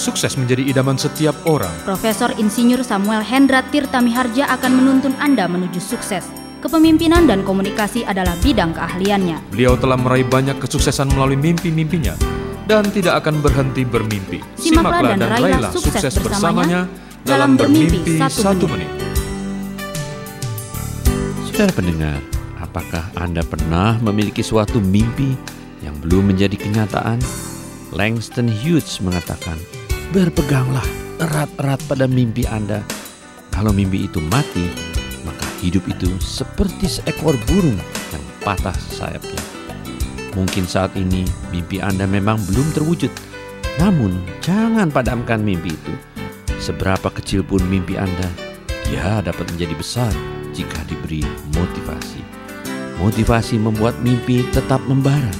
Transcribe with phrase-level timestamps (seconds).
[0.00, 1.68] Sukses menjadi idaman setiap orang.
[1.84, 6.24] Profesor Insinyur Samuel Hendra Tirtamiharja akan menuntun Anda menuju sukses.
[6.64, 9.52] Kepemimpinan dan komunikasi adalah bidang keahliannya.
[9.52, 12.16] Beliau telah meraih banyak kesuksesan melalui mimpi-mimpinya
[12.64, 14.40] dan tidak akan berhenti bermimpi.
[14.56, 16.88] Simaklah dan raihlah sukses bersamanya
[17.28, 18.88] dalam bermimpi satu menit.
[21.44, 22.24] Saudara pendengar,
[22.56, 25.36] apakah Anda pernah memiliki suatu mimpi
[25.84, 27.20] yang belum menjadi kenyataan?
[27.92, 29.60] Langston Hughes mengatakan,
[30.10, 30.84] berpeganglah
[31.22, 32.82] erat-erat pada mimpi Anda.
[33.54, 34.66] Kalau mimpi itu mati,
[35.22, 37.78] maka hidup itu seperti seekor burung
[38.10, 39.38] yang patah sayapnya.
[40.34, 41.22] Mungkin saat ini
[41.54, 43.10] mimpi Anda memang belum terwujud,
[43.78, 45.94] namun jangan padamkan mimpi itu.
[46.58, 48.26] Seberapa kecil pun mimpi Anda,
[48.90, 50.12] dia dapat menjadi besar
[50.50, 51.22] jika diberi
[51.54, 52.20] motivasi.
[52.98, 55.30] Motivasi membuat mimpi tetap membara.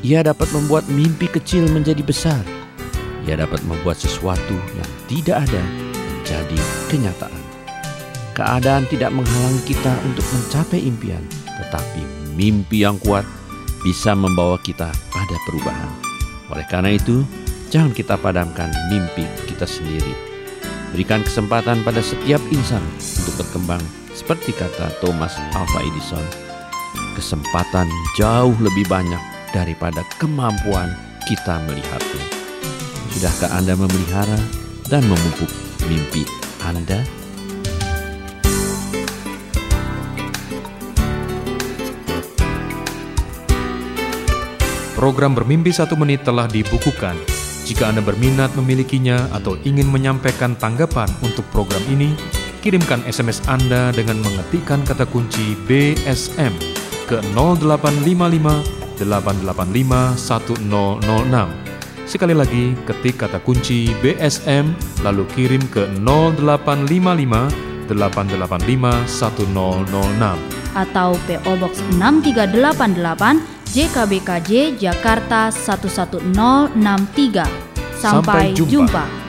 [0.00, 2.57] Ia dapat membuat mimpi kecil menjadi besar.
[3.28, 5.62] Ia dapat membuat sesuatu yang tidak ada
[6.00, 7.44] menjadi kenyataan.
[8.32, 13.28] Keadaan tidak menghalangi kita untuk mencapai impian, tetapi mimpi yang kuat
[13.84, 15.92] bisa membawa kita pada perubahan.
[16.48, 17.20] Oleh karena itu,
[17.68, 20.16] jangan kita padamkan mimpi kita sendiri.
[20.96, 23.84] Berikan kesempatan pada setiap insan untuk berkembang
[24.16, 26.24] seperti kata Thomas Alva Edison.
[27.12, 29.20] Kesempatan jauh lebih banyak
[29.52, 30.96] daripada kemampuan
[31.28, 32.37] kita melihatnya.
[33.18, 34.38] Sudahkah Anda memelihara
[34.86, 35.50] dan memupuk
[35.90, 36.22] mimpi
[36.62, 37.02] Anda?
[44.94, 47.18] Program Bermimpi Satu Menit telah dibukukan.
[47.66, 52.14] Jika Anda berminat memilikinya atau ingin menyampaikan tanggapan untuk program ini,
[52.62, 56.54] kirimkan SMS Anda dengan mengetikkan kata kunci BSM
[57.10, 61.77] ke 0855 885 1006.
[62.08, 64.72] Sekali lagi, ketik kata kunci BSM
[65.04, 77.44] lalu kirim ke 0855 885 1006 atau PO Box 6388 JKBKJ Jakarta 11063.
[77.98, 78.72] Sampai, Sampai jumpa.
[78.72, 79.27] jumpa.